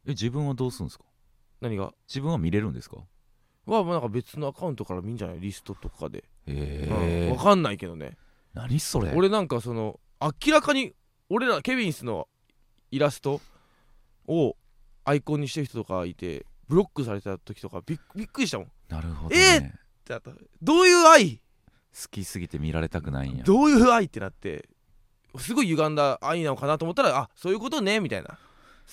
[0.06, 0.10] う。
[0.10, 1.06] え自分はどうするんですか？
[1.62, 1.94] 何が？
[2.08, 2.98] 自分は見れるんですか？
[3.66, 5.40] はまあなんか別のアカウントから見んじゃない？
[5.40, 7.28] リストとかで、へえ。
[7.32, 8.18] うん、わかんないけどね。
[8.54, 9.14] 何それ？
[9.16, 10.96] 俺なんかその明らかに
[11.30, 12.28] 俺らケビンスの
[12.92, 13.42] イラスト
[14.28, 14.56] を
[15.06, 18.68] アイコンにしてる人とかいてブロックされた時とかびっくりしたもん。
[18.68, 20.32] っなるほどね、てなった。
[20.62, 21.38] どういう愛？
[21.92, 23.44] 好きすぎて見られたくないんや。
[23.44, 24.06] どういう愛？
[24.06, 24.68] ってなって
[25.38, 28.30] すごい歪んだ愛なのかなと思ったらあそういうことねみたいな。
[28.30, 28.38] 好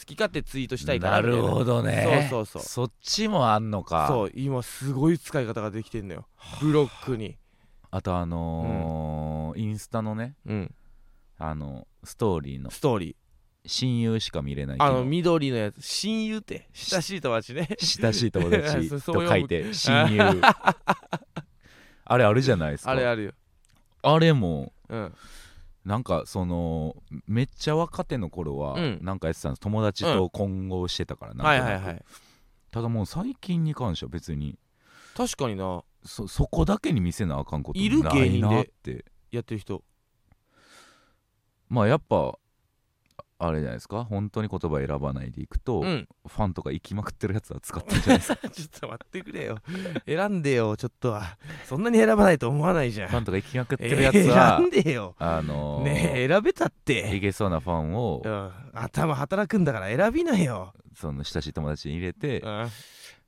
[0.04, 1.22] き勝手ツイートしたいからな。
[1.22, 2.28] なるほどね。
[2.30, 2.62] そうそうそう。
[2.62, 4.06] そっちもあんのか。
[4.08, 6.26] そう今すごい使い方ができてんのよ。
[6.60, 7.36] ブロックに。
[7.90, 10.74] あとあのーインスタのねうん。
[11.38, 12.70] あのストーリーの。
[12.70, 13.14] ストーリー。
[13.68, 15.82] 親友しか見れないあの緑のやつ。
[15.82, 16.68] 親友って？
[16.72, 17.68] 親しい友達ね。
[17.80, 20.40] 親しい友達 と書いて親友。
[22.08, 22.92] あれあるじゃないですか。
[22.92, 23.32] あれあるよ。
[24.02, 25.14] あれもうん
[25.86, 26.96] なんかその
[27.28, 28.98] めっちゃ若手の頃は、うん。
[29.02, 29.60] なんかやってたんです。
[29.60, 32.04] 友達と混合してたからな、はいはいはい。
[32.72, 34.58] ただもう最近に関しては別に。
[35.16, 35.84] 確かにな。
[36.04, 39.84] そそこだけに見せなあかんこといるない芸人でなってやってる人。
[41.68, 42.36] まあやっぱ
[43.38, 44.04] あれじゃないですか？
[44.04, 46.08] 本当に言葉選ばないでいくと、うん。
[46.26, 48.48] ファンとか行きまくってるやつは使ってるじゃないですか？
[48.48, 49.58] ちょっと待ってくれよ。
[50.06, 50.76] 選んでよ。
[50.76, 53.08] ちょっとはそんなに選ばないと思わないじゃん。
[53.08, 55.14] ファンとか行きまくってるやつは、選んでよ。
[55.18, 62.40] あのーねえ選べたっいて、けそうなファンをうん、頭働くんだから選びなよ、その親しい友達に入れて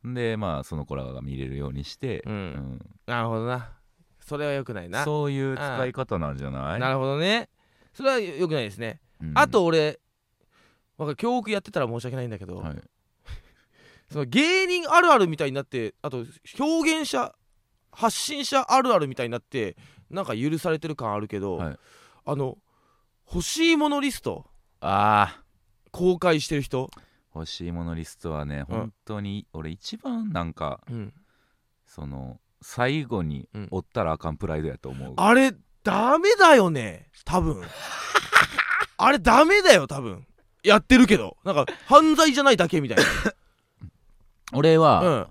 [0.05, 0.15] う、ん。
[0.15, 2.33] でまあその子らが見れるようにして、うん。
[2.33, 2.87] うん。
[3.07, 3.73] なるほどな。
[4.21, 5.05] それはよくないな。
[5.05, 6.81] そういう使い方なんじゃない？
[6.81, 7.49] なるほどね。
[7.95, 9.33] それはよくないですね、うん。
[9.35, 9.99] あと俺
[10.99, 12.83] なんか教育やってたら申し訳ないんだけど、はい。
[14.11, 16.25] その芸人あるあるみたいになってあと
[16.59, 17.35] 表現者
[17.93, 19.77] 発信者あるあるみたいになって
[20.11, 21.79] なんか許されてる感あるけど、はい。
[22.25, 22.59] あの
[23.33, 24.47] 欲しいものリスト
[24.81, 25.45] ああ
[25.91, 26.91] 公開してる人、
[27.35, 28.77] 欲しいものリストはね、うん。
[28.77, 31.15] 本当に俺一番なんかうん、
[31.87, 33.69] その最後にうん。
[33.71, 35.53] 追ったらあかんプライドやと思う、あれ
[35.85, 37.63] ダメだよね多分
[38.99, 40.27] あれダメだよ多分。
[40.65, 41.37] やってるけど。
[41.45, 43.05] なんか犯罪じゃないだけみたいな。
[44.53, 45.29] 俺は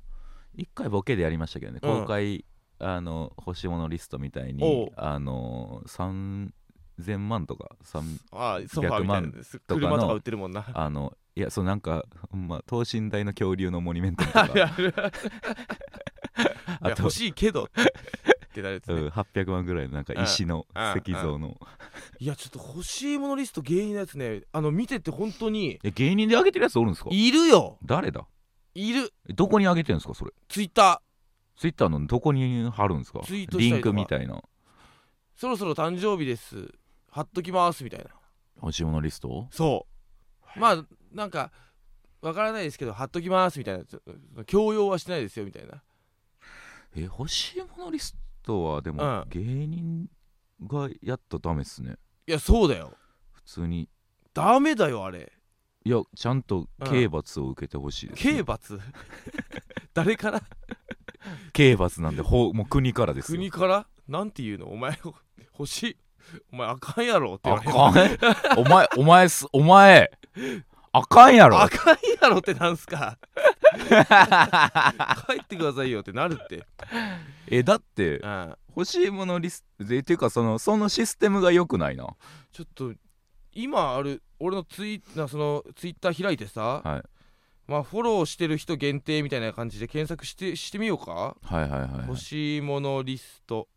[0.56, 0.62] うん。
[0.62, 2.01] 一回ボケでやりましたけどね、うん。
[2.01, 2.45] 公開
[2.80, 4.51] あの欲しいものリストみたいおう。
[4.53, 9.27] にあの3000万とか3あソファーみたいな。
[9.30, 10.65] ですとかの車とか売ってるもんな。
[10.73, 14.43] あのいやそうなんかま等身大の恐竜のモニュメントとか。
[14.47, 14.93] ある。
[16.82, 17.69] あ欲しいけど
[18.60, 21.58] ってなるやつね、うん800万ぐらいのなんか石のうん石像の。
[22.20, 25.80] いやちょっと欲しいものリスト芸人のやつねあの見てて本当に。
[25.84, 27.10] え芸人で上げてるやつおるんですか？
[27.12, 27.78] いるよ。
[27.84, 28.26] 誰だ？
[28.74, 29.13] いる。
[29.30, 30.32] えどこに上げてるんですかそれ？
[30.50, 31.02] ツイッタ
[31.56, 33.22] ツイッターのどこに貼るんですか？
[33.24, 33.89] ツイートしたりとか。
[33.89, 34.36] リンクみたいな。
[34.36, 34.43] ー
[35.36, 36.74] そろそろ誕生日です。
[37.12, 38.06] 貼っときますみたいな。
[38.62, 39.48] 欲しいものリスト？
[39.52, 39.86] そ
[40.56, 40.60] う。
[40.60, 41.52] まあなんか
[42.22, 44.43] わからないですけど貼っときますみたいな。
[44.46, 45.84] 強要はしてないですよみたいな。
[46.96, 48.15] え欲しいものリス
[48.47, 49.25] トはでも、うん。
[49.29, 50.07] 芸人
[50.65, 51.95] がやったらダメっすね。
[52.25, 52.93] いやそうだよ。
[53.33, 53.89] 普通に。
[54.33, 55.31] ダメだよあれ。
[55.83, 58.79] いやちゃんと刑罰を受けてほしいです、刑罰？
[59.93, 60.41] 誰から？
[61.53, 63.38] 刑罰なんでほもう国からですよ。
[63.38, 63.88] 国から？
[64.07, 64.67] なんて言うの？
[64.67, 64.97] お前
[65.57, 65.97] 欲しい。
[66.51, 68.17] お前あかんやろって言あわれる。
[68.17, 68.60] かん？
[68.60, 70.12] お前お前すお前
[70.97, 71.60] あかんやろ。
[71.62, 73.17] あかんやろってなんすか。
[75.27, 76.65] 帰ってくださいよってなるって。
[77.47, 78.55] えだってうん。
[78.75, 82.07] 欲しいものリストでっていうかそのそのシステムが良くないな
[82.51, 82.93] ちょっと
[83.53, 87.03] 今ある俺のツイなそのツイッター開いてさ、はい。
[87.67, 92.07] まあフォローしてる人限定みたいな感じで検索してしてみようか、はいはいはい、はい。
[92.07, 93.67] 欲しいものリスト。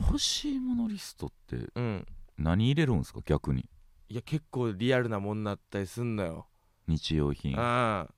[0.00, 2.06] 欲しいものリストってうん。
[2.38, 3.20] 何入れるんですか？
[3.24, 3.68] 逆に
[4.10, 6.46] いや結構リアルなもんなったりすんのよ、
[6.86, 7.54] 日用品。
[7.56, 8.08] うん。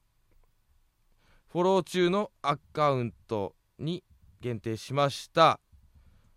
[1.48, 4.04] フォロー中のアカウントに
[4.40, 5.58] 限定しました。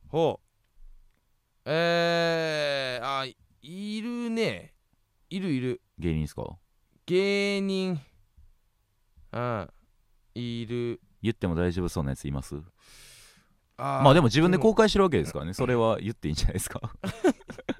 [0.08, 1.70] ほう。
[1.70, 3.26] えー、あ
[3.62, 4.74] いるね。
[5.30, 5.82] いるいる。
[6.00, 6.58] 芸人ですか？
[7.06, 8.00] 芸人。
[9.32, 9.70] うん。
[10.34, 11.00] いる。
[11.22, 12.56] 言っても大丈夫そうなやついます？
[13.78, 15.54] あーまあでも自分で公開してるわけですからね。
[15.54, 16.82] それは言っていいんじゃないですか？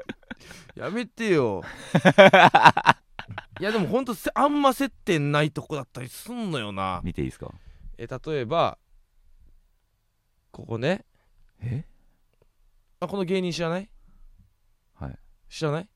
[0.76, 1.64] やめてよ。
[3.60, 7.02] いやでもほんとせあんま接点ないとこだったりすんのよな。
[7.04, 7.52] 見ていいですか？
[7.98, 8.78] え例えば
[10.52, 11.06] ここね。
[11.62, 11.86] え？
[13.00, 13.90] あこの芸人知らない？
[14.96, 15.20] はい。
[15.50, 15.90] 知らない？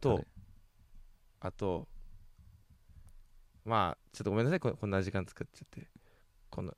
[0.00, 0.26] と、誰？
[1.40, 1.88] あと
[3.64, 4.60] まあちょっとごめんなさい。
[4.60, 5.88] ここんな時間作っちゃって。
[6.50, 6.72] この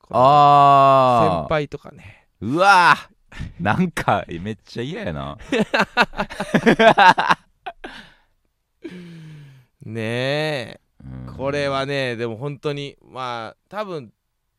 [0.00, 2.28] このあ先輩とかね。
[2.40, 3.21] ーうわー
[3.60, 5.38] なんかめっちゃ嫌やな。
[9.84, 10.80] ねえ。
[11.04, 14.12] うんこれはねでも本当にまあ多分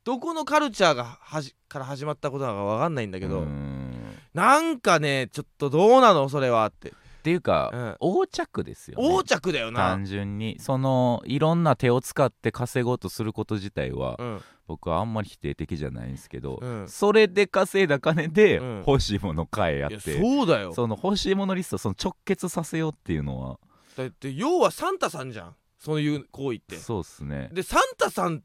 [0.04, 3.94] どこのカルチャーがはじから始まったことなのか分かんないんだけど、うん。
[4.34, 6.90] なんかねちょっとどうなのそれはって。
[6.90, 6.92] っ
[7.24, 9.08] ていうか、うん横着ですよね。
[9.08, 9.80] 横着だよな。
[9.92, 10.58] 単純に。
[10.60, 16.88] そのいろんな手を使って稼ごうとすること自体は、うん僕はあんまり否定的じゃないんですけど、うん。
[16.88, 18.84] それで稼いだ金でうん。
[18.88, 20.74] 欲しいもの買えやっいやて、そうだよ。
[20.74, 23.60] その欲しいものリストその直結させようっていうのは。
[23.98, 25.56] だって要はサンタさんじゃん。
[25.80, 26.78] そういう行為って。
[26.78, 27.50] そうっすね。
[27.52, 28.42] でサンタさん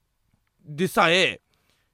[0.65, 1.41] でさえ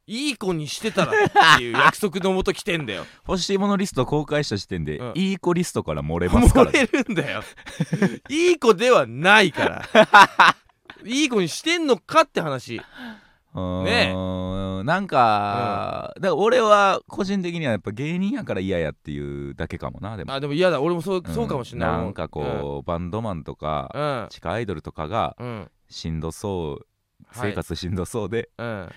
[0.06, 3.06] いい子にしてたらっていう約束のもと来てんだよ。
[3.26, 5.12] 欲しいものリスト公開した時点で、うん。
[5.14, 6.72] いい子リストから漏れますから。
[6.72, 7.42] 漏れるんだよ。
[8.28, 10.56] いい子ではないから。
[11.04, 12.80] いい子にしてんのかって話
[13.54, 13.84] うーん。
[13.84, 14.12] ね。
[14.14, 15.06] うんなん。
[15.06, 20.32] か、だから俺は個人的にはやっぱ芸人やから嫌やっていうだけかもなでも。
[20.32, 20.80] あでも嫌だ。
[20.80, 21.90] 俺もそう,、そうかもしれない。
[21.90, 24.28] なんかこう、バンドマンとかうん。
[24.30, 26.86] 地下アイドルとかがうん、うんしんどそう
[27.28, 27.50] はい。
[27.50, 28.88] 生活しんどそうで、うん、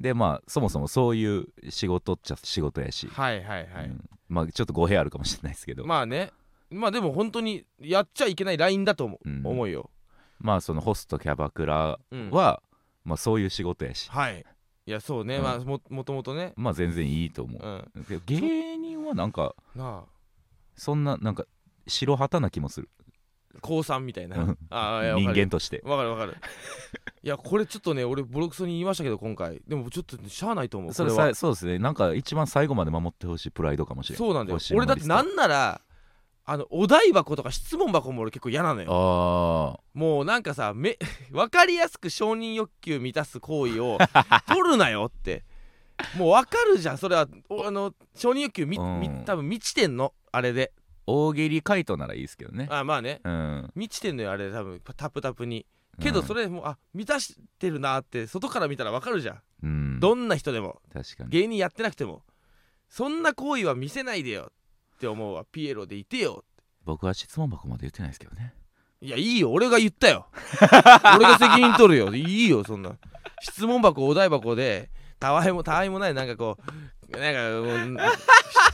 [0.00, 4.04] でまあそもそもそういう仕事っちゃ仕事やし、はいはいはい、うん。
[4.28, 6.32] まあちょっと語弊あるかもしれないですけど、ままあね。
[6.70, 9.46] まあでも本当にやっちゃいけないラインだと思う,、うん。
[9.46, 9.90] 思うよ、
[10.46, 12.62] あそのホストキャバクラうん、は、
[13.04, 14.10] まあそういう仕事やし。
[14.10, 14.44] はい。
[14.86, 15.42] いやそうね、うん。
[15.42, 16.52] まあももともとね。
[16.56, 17.66] まあ全然いいと思う。
[17.66, 17.90] ん。
[17.94, 20.10] う、で芸人はなんかなあ。
[20.76, 21.44] そんななんか
[21.86, 22.88] 白旗な気もする。
[23.62, 24.58] 高三みたいな、うん。
[24.70, 25.82] ああいやわ人間として。
[25.84, 26.36] わかるわかる。
[27.22, 29.60] いやこれちょっとね俺ボロクソに言いましたけど今回。
[29.66, 30.92] でもちょっとしゃあないと思う。
[30.94, 31.28] それは。
[31.28, 31.78] さそうですね。
[31.78, 34.58] なんか一番最後まで守ってほしいプライドかもしれないそうなんだよ。
[34.74, 35.80] 俺だってなんなら
[36.44, 38.88] あのお題箱とか質問箱も俺結構嫌なのよ。
[38.90, 40.98] あもうなんかさめ
[41.30, 43.98] 分かりやすく承認欲求満たす行為を
[44.48, 45.44] 取るなよって。
[46.16, 46.98] もう分かるじゃん。
[46.98, 49.24] それはおあの承認欲求み、みうん。
[49.24, 50.14] 多分満ちてんの？
[50.32, 50.72] あれで。
[51.06, 52.68] 大喜利回答ならいいですけどね。
[52.70, 53.20] あまあね。
[53.24, 53.70] うん。
[53.74, 55.66] 満ちてんのよあれ多分タプタプに。
[56.00, 60.80] けどそれ、れもうあ満たしてるなって外から見たら分かるじゃん、うん、どんな人でも。
[60.92, 61.30] 確かに。
[61.30, 62.22] 芸人やってなくても。
[62.88, 64.50] そんな行為は見せないでよ
[65.00, 65.44] って思うわ。
[65.50, 66.44] ピエロでいてよ。
[66.84, 68.52] 僕は質問箱まで言ってないですけどね。
[69.00, 69.50] いやいいよ。
[69.50, 70.26] 俺が言ったよ。
[71.16, 72.14] 俺が責任取るよ。
[72.14, 72.92] いいよそんな。
[73.40, 76.58] 質問箱お題箱でたわいもたわいもないなんかこ
[77.08, 78.18] うなんか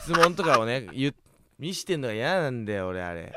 [0.01, 1.13] 質問とかをね言っ
[1.57, 3.31] 見してんのが嫌なんだよ俺あれ。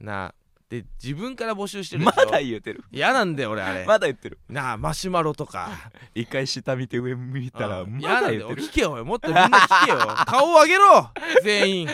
[0.00, 0.34] なあ。
[0.68, 2.82] で自分から募集してるまだ言うてる。
[2.90, 4.40] 嫌なんだよ俺あれ、まだ言ってる。
[4.48, 5.70] なあマシュマロとか。
[6.12, 8.62] 一回下見て上見たら嫌なんだよ言ってる。
[8.64, 9.04] 聞けよおい。
[9.04, 9.98] もっとみんな聞けよ。
[10.26, 11.10] 顔を上げろ
[11.44, 11.88] 全員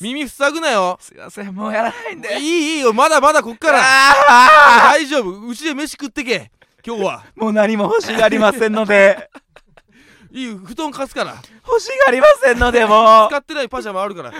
[0.00, 0.98] 耳塞ぐなよ。
[1.00, 2.38] すいませんもうやらないんで。
[2.38, 2.92] いいいいよ。
[2.92, 3.80] まだまだこっから。
[3.80, 5.46] あ大丈夫。
[5.46, 6.50] うちで飯食ってけ。
[6.86, 7.24] 今日は。
[7.36, 9.30] ーもう何も欲しがりませんので。
[10.30, 10.58] いいよ。
[10.58, 11.36] 布団貸すから。
[11.66, 13.28] 欲しがりませんのでもう。
[13.30, 14.32] 使ってないパジャマあるから。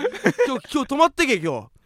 [0.45, 1.77] 今日 今日泊まってけ今日。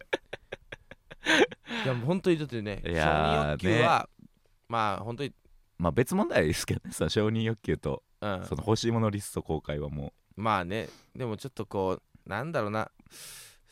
[1.84, 4.08] いやもう本当にだってね承いやー認欲求は、
[4.68, 5.32] まあ本当に。
[5.78, 8.44] まあ別問題ですけどねその承認欲求とうん。
[8.44, 12.90] その欲しいものリスト公開はもまあねでもちょっとこうなんだろうな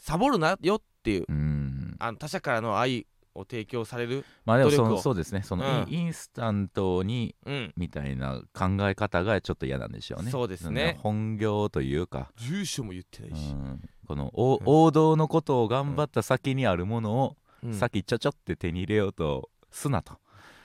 [0.00, 1.96] サボるなよっていうううん。
[1.98, 5.42] あの他者からの愛を提供されるまあでもそそうですね。
[5.44, 5.92] その、うん。
[5.92, 7.72] インスタントにうん。
[7.76, 10.30] みたいな考え方がちょっと嫌なんでしょうね。
[10.30, 10.94] そうですね。
[10.96, 17.74] の本業というか、住所も言ってなういし、ん、この王道のことを頑張った先にあるものを、うん。
[17.74, 20.14] 先ちょちょって手に入れようとすなと、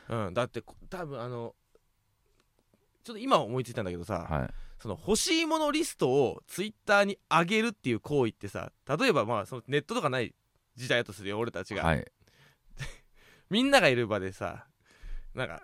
[0.10, 1.54] うん、だってこ多分あの
[3.04, 10.34] ちょっと今思いついたんだけどさ、はい、その欲しいものリストをツイッターに上げるっていう行為ってさ例えばまあそのネットとかない
[10.76, 12.06] 時代だとするよ俺たちが、はい、
[13.50, 14.68] みんながいる場でさ
[15.34, 15.62] なんか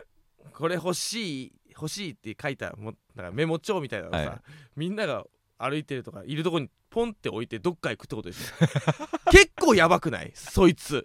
[0.54, 4.40] これ欲しい欲しいって書いたもなんかメモ帳みたいなのさ、はい。
[4.76, 5.26] みんなが
[5.58, 8.68] 歩いてるとかいるとこにポンって置いてどっか行くってことでしょ。
[9.32, 10.32] 結構やばくない？
[10.36, 11.04] そいつ。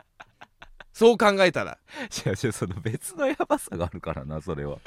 [0.92, 1.78] そう考えたら。
[2.26, 4.78] 違う違うその別のやばさがあるからなそれは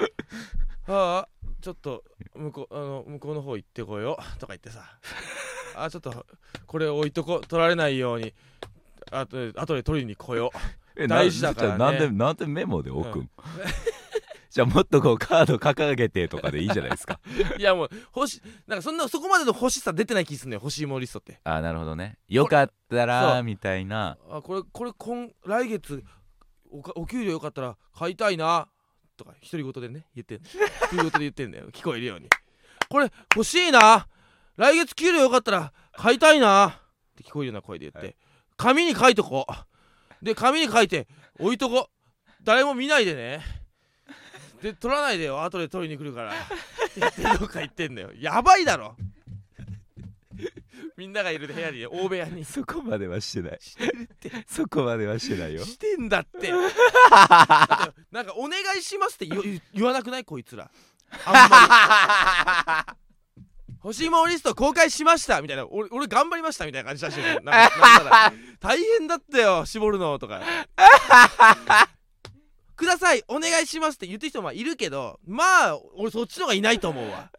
[0.92, 1.28] ああ
[1.60, 4.98] ちょっと向こうあの向こうの方行ってこようとか言ってさ。
[5.76, 6.26] あちょっと
[6.66, 8.34] これ置いとこ取られないように
[9.12, 10.50] あとで後で取りに来よ
[10.96, 11.78] え大事だからね。
[11.78, 13.30] ななんでなんでメモで置くん、
[14.50, 17.20] じゃあもっとこうカード掲げてとかでいいじゃないですか。
[17.56, 21.40] う いやもう欲しなんかそんなそこまでの欲しさ出てない気すんのよ欲しいものリストって。
[21.44, 22.18] あなるほどね。
[22.28, 24.18] よかったらみたいな。
[24.28, 26.04] あこれこれ今来月
[26.70, 28.68] おかお給料よかったら買いたいな
[29.20, 30.52] とか独り言でね言ってん独
[30.92, 31.68] り言で言ってんだよ。
[31.72, 32.28] 聞こえるように。
[32.88, 34.08] これ欲しいな。
[34.56, 36.68] 来月給料よかったら買いたいな。
[36.68, 36.72] っ
[37.16, 38.16] て聞こえるような声で言って、はい。
[38.56, 40.24] 紙に書いとこう。
[40.24, 41.06] で紙に書いて
[41.38, 41.88] 置いとこ
[42.42, 43.42] 誰も見ないでね。
[44.62, 45.42] で取らないでよ。
[45.42, 46.32] 後で取りに来るから。
[46.32, 46.34] っ
[46.92, 48.10] て言ってどっか言ってんだよ。
[48.16, 48.96] やばいだろ
[51.00, 52.44] みんながいる部屋に 大部屋に。
[52.44, 53.58] そこまではしてない。
[53.62, 54.30] してるって。
[54.46, 55.64] そこまではしてないよ。
[55.64, 56.52] してんだって。
[58.12, 60.24] なんか「お願いします」って言言言わなくない？
[60.26, 60.70] こいつら。
[61.24, 62.94] あんまり。
[63.82, 65.66] 欲しいものリスト公開しましたみたいな。
[65.66, 67.50] 俺俺頑張りましたみたいな感じだしなんかな
[68.00, 70.42] んなら大変だったよ絞るのとか
[72.76, 77.30] くださいお願いしますって言ってる人もいるけどまあ俺そっちの方がいないと思うわ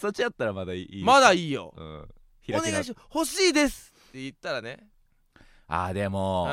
[0.00, 2.08] そっちやったらまだいいまだいいようん
[2.50, 3.92] お願いし欲しいです。
[4.08, 4.88] って言ったらね。
[5.68, 6.48] あーでうも、ん。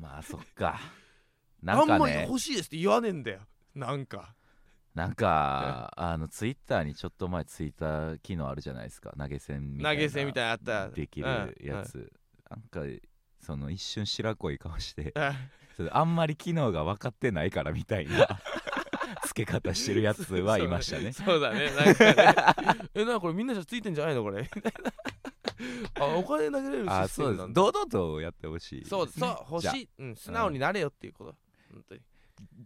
[0.00, 0.80] まあそっか。
[1.62, 3.40] なあんまりんかね欲しいですって言わねえんだよ。
[3.74, 4.34] なんか。
[4.94, 9.12] なんか あのツイッターにちょっと前ツイッター機能あるじゃないですか。
[9.18, 10.00] 投げ銭みたいな。
[10.00, 10.94] 投げ銭みたいなのあった。
[10.94, 12.12] できるやつ、
[12.50, 12.80] なんか
[13.40, 15.14] その一瞬白濃い顔して。
[15.90, 18.28] あんまり機能が分かってないからみたいな
[19.26, 21.12] 付け方してるやつはいましたね。
[21.14, 21.70] そうだね。
[21.70, 22.34] なんかね。
[22.94, 24.48] えなこれみんなじゃついてんじゃないのこれ？
[24.54, 24.92] みたいな
[26.00, 27.60] あお金投げれるあシステムなんだ。
[27.62, 27.90] そうです。
[27.90, 28.84] 堂々とやってほしい。
[28.84, 31.34] そうそう欲しい、うん、素直になれよっていうこと。
[31.72, 32.00] 本当に。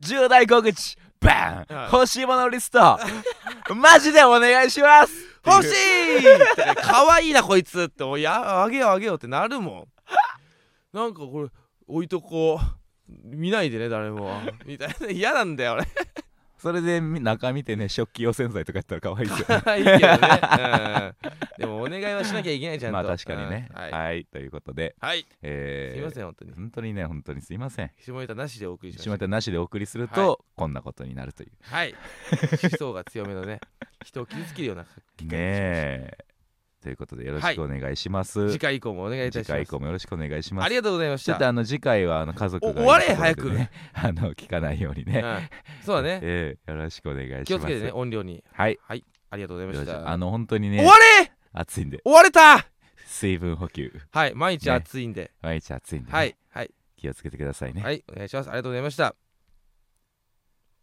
[0.01, 1.93] 重大告知バン、はい。
[1.93, 2.99] 欲しいものリスト。
[3.75, 5.13] マジでお願いします。
[5.45, 6.19] 欲しい！
[6.19, 6.23] っ
[6.55, 6.75] てね。
[6.77, 9.89] 可愛いなこいつっておいやあげようあげようってなるも
[10.95, 10.97] ん。
[10.97, 11.51] なんかこれ
[11.87, 12.77] 置いとこう。
[13.09, 14.41] 見ないでね誰も。
[14.65, 15.09] みたいな。
[15.11, 15.87] 嫌なんだよ俺
[16.59, 19.79] それでみ中見てね食器用洗剤とかやったら可愛いですよね。
[19.79, 21.15] いいけどね、
[21.59, 22.95] うん、でもお願いはしなきゃいけないじゃんと。
[23.05, 25.27] まあ確かにね、うんはい、はい、ということで、はい。
[25.43, 26.53] えー、すいません本当に。
[26.53, 27.91] 本当にね本当にすいません。
[27.99, 30.37] 下ネタなしでお送りしまし下たネタなしでお送りすると、はい。
[30.57, 31.51] こんなことになるという。
[31.63, 31.95] はい。
[32.63, 33.61] 思想が強めのね
[34.05, 34.89] 人を傷つけるようなね
[35.33, 36.19] え
[36.87, 40.67] ということでよろしくお願いします、次回以降もお願いいたし次回以ます降もよろしくお願いします。
[40.67, 43.35] ありがとうございましちょたっとあの次回はあの家族がお終われ早
[43.95, 46.21] あの聞かないようにね、うん、そうだね。
[46.23, 47.45] えーよろしくお願いします。
[47.47, 48.45] 気をつけてね音量に。
[48.53, 48.79] はい。
[48.81, 49.05] はい。
[49.31, 50.09] ありがとうございました。
[50.09, 50.93] あの本当にね終わ
[51.25, 51.33] れ！
[51.53, 52.01] 暑いんで。
[52.05, 52.69] 終われた！
[53.05, 53.93] 水分補給。
[54.13, 54.35] はい。
[54.37, 54.73] 毎日ね。
[54.75, 56.13] 暑いんで、毎日暑いんで、ね。
[56.17, 56.37] はい。
[56.51, 56.71] はい。
[56.97, 58.05] 気をつけてくださいね、はい。
[58.09, 58.49] お願いします。
[58.49, 59.17] ありがとうございました。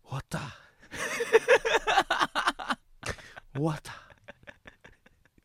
[0.03, 0.41] 終わった。
[3.55, 3.93] 終わった